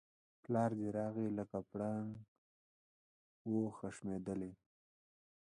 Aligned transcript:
پلار 0.43 0.71
دی 0.79 0.87
راغی 0.97 1.27
لکه 1.37 1.59
پړانګ 1.69 2.11
وو 3.49 3.63
خښمېدلی 3.77 4.53